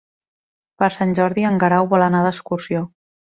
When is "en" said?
1.51-1.61